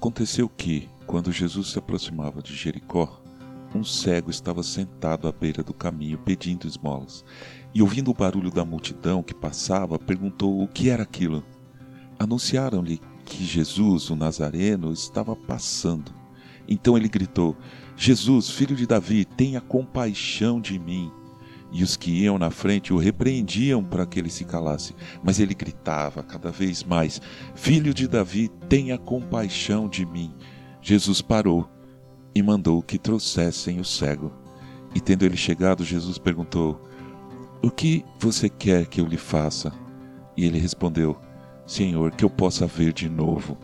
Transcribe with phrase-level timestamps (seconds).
[0.00, 3.20] Aconteceu que, quando Jesus se aproximava de Jericó,
[3.74, 7.22] um cego estava sentado à beira do caminho pedindo esmolas.
[7.74, 11.44] E ouvindo o barulho da multidão que passava, perguntou o que era aquilo.
[12.18, 16.14] Anunciaram-lhe que Jesus, o Nazareno, estava passando.
[16.66, 17.54] Então ele gritou:
[17.94, 21.12] Jesus, filho de Davi, tenha compaixão de mim.
[21.72, 24.94] E os que iam na frente o repreendiam para que ele se calasse.
[25.22, 27.20] Mas ele gritava cada vez mais:
[27.54, 30.34] Filho de Davi, tenha compaixão de mim.
[30.82, 31.68] Jesus parou
[32.34, 34.32] e mandou que trouxessem o cego.
[34.94, 36.80] E tendo ele chegado, Jesus perguntou:
[37.62, 39.72] O que você quer que eu lhe faça?
[40.36, 41.16] E ele respondeu:
[41.66, 43.56] Senhor, que eu possa ver de novo.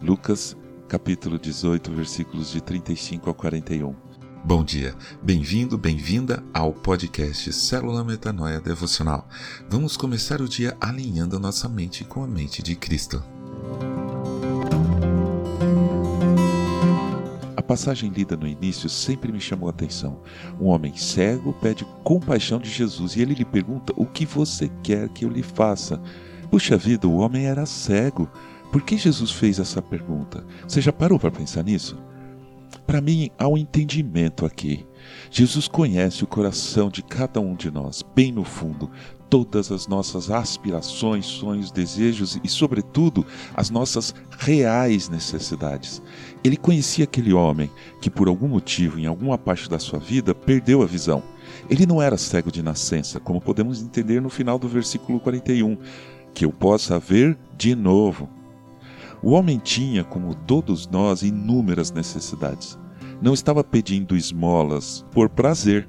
[0.00, 0.56] Lucas
[0.88, 4.09] capítulo 18, versículos de 35 a 41.
[4.42, 9.28] Bom dia, bem-vindo, bem-vinda ao podcast Célula Metanoia Devocional.
[9.68, 13.22] Vamos começar o dia alinhando nossa mente com a mente de Cristo.
[17.54, 20.22] A passagem lida no início sempre me chamou a atenção.
[20.58, 25.10] Um homem cego pede compaixão de Jesus e ele lhe pergunta: O que você quer
[25.10, 26.00] que eu lhe faça?
[26.50, 28.28] Puxa vida, o homem era cego.
[28.72, 30.46] Por que Jesus fez essa pergunta?
[30.66, 31.98] Você já parou para pensar nisso?
[32.86, 34.86] Para mim, há um entendimento aqui.
[35.30, 38.90] Jesus conhece o coração de cada um de nós, bem no fundo,
[39.30, 46.02] todas as nossas aspirações, sonhos, desejos e, sobretudo, as nossas reais necessidades.
[46.42, 50.82] Ele conhecia aquele homem que, por algum motivo, em alguma parte da sua vida, perdeu
[50.82, 51.22] a visão.
[51.68, 55.78] Ele não era cego de nascença, como podemos entender no final do versículo 41,
[56.34, 58.28] que eu possa ver de novo.
[59.22, 62.78] O homem tinha, como todos nós, inúmeras necessidades.
[63.20, 65.86] Não estava pedindo esmolas por prazer.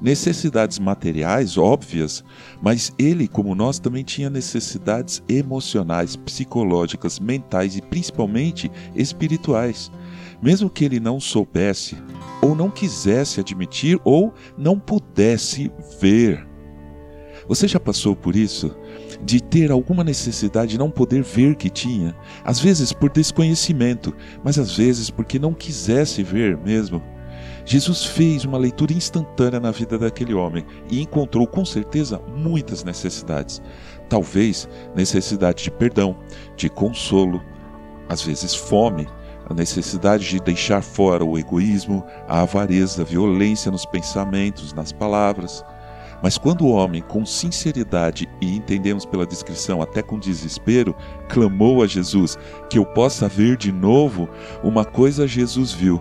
[0.00, 2.24] Necessidades materiais óbvias,
[2.62, 9.90] mas ele, como nós, também tinha necessidades emocionais, psicológicas, mentais e principalmente espirituais.
[10.42, 11.96] Mesmo que ele não soubesse,
[12.40, 15.70] ou não quisesse admitir, ou não pudesse
[16.00, 16.46] ver.
[17.46, 18.74] Você já passou por isso?
[19.22, 22.14] De ter alguma necessidade de não poder ver que tinha,
[22.44, 27.02] às vezes por desconhecimento, mas às vezes porque não quisesse ver mesmo.
[27.64, 33.62] Jesus fez uma leitura instantânea na vida daquele homem e encontrou com certeza muitas necessidades.
[34.08, 36.16] Talvez necessidade de perdão,
[36.56, 37.40] de consolo,
[38.08, 39.06] às vezes fome,
[39.48, 45.64] a necessidade de deixar fora o egoísmo, a avareza, a violência nos pensamentos, nas palavras.
[46.22, 50.94] Mas quando o homem, com sinceridade e entendemos pela descrição até com desespero,
[51.28, 52.36] clamou a Jesus
[52.68, 54.28] que eu possa ver de novo,
[54.62, 56.00] uma coisa Jesus viu: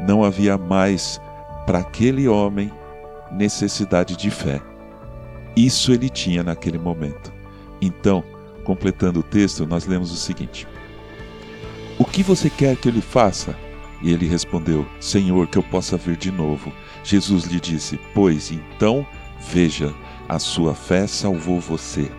[0.00, 1.20] não havia mais
[1.66, 2.70] para aquele homem
[3.32, 4.60] necessidade de fé.
[5.56, 7.32] Isso ele tinha naquele momento.
[7.80, 8.22] Então,
[8.64, 10.66] completando o texto, nós lemos o seguinte:
[11.98, 13.56] O que você quer que eu lhe faça?
[14.02, 16.72] E ele respondeu: Senhor, que eu possa ver de novo.
[17.02, 19.06] Jesus lhe disse: Pois então
[19.40, 19.94] Veja,
[20.28, 22.10] a sua fé salvou você.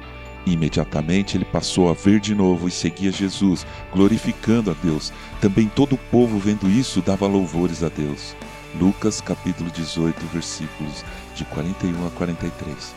[0.46, 5.12] Imediatamente ele passou a ver de novo e seguia Jesus, glorificando a Deus.
[5.42, 8.34] Também todo o povo, vendo isso, dava louvores a Deus.
[8.80, 11.04] Lucas capítulo 18, versículos
[11.36, 12.96] de 41 a 43.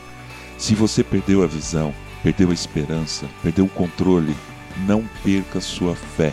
[0.57, 1.93] Se você perdeu a visão,
[2.23, 4.37] perdeu a esperança, perdeu o controle,
[4.87, 6.33] não perca sua fé.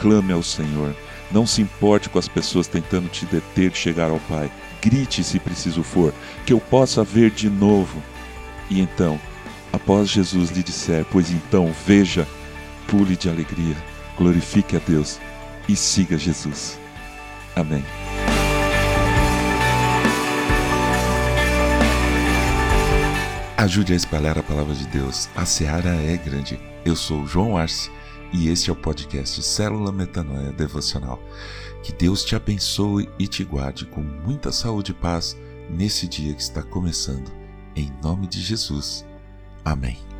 [0.00, 0.96] Clame ao Senhor.
[1.30, 4.50] Não se importe com as pessoas tentando te deter de chegar ao Pai
[4.84, 6.12] grite se preciso for,
[6.44, 8.02] que eu possa ver de novo.
[8.68, 9.18] E então,
[9.72, 12.28] após Jesus lhe disser: Pois então, veja,
[12.86, 13.76] pule de alegria,
[14.18, 15.18] glorifique a Deus
[15.66, 16.78] e siga Jesus.
[17.56, 17.82] Amém.
[23.56, 25.30] Ajude a espalhar a palavra de Deus.
[25.34, 26.60] A seara é grande.
[26.84, 27.90] Eu sou João Arce
[28.30, 31.18] e este é o podcast Célula Metanoia Devocional.
[31.84, 35.36] Que Deus te abençoe e te guarde com muita saúde e paz
[35.68, 37.30] nesse dia que está começando.
[37.76, 39.04] Em nome de Jesus.
[39.62, 40.13] Amém.